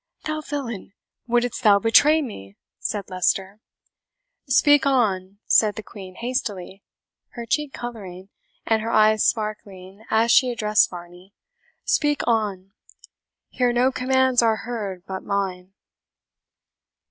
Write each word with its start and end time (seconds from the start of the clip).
"Thou 0.25 0.41
villain, 0.41 0.93
wouldst 1.27 1.61
thou 1.61 1.77
betray 1.77 2.23
me?" 2.23 2.57
said 2.79 3.07
Leicester. 3.07 3.59
"Speak 4.49 4.87
on," 4.87 5.37
said 5.45 5.75
the 5.75 5.83
Queen 5.83 6.15
hastily, 6.15 6.81
her 7.33 7.45
cheek 7.45 7.71
colouring, 7.71 8.29
and 8.65 8.81
her 8.81 8.89
eyes 8.89 9.23
sparkling, 9.23 10.03
as 10.09 10.31
she 10.31 10.49
addressed 10.49 10.89
Varney 10.89 11.35
"speak 11.85 12.21
on. 12.25 12.71
Here 13.49 13.71
no 13.71 13.91
commands 13.91 14.41
are 14.41 14.65
heard 14.65 15.05
but 15.05 15.21
mine." 15.21 15.73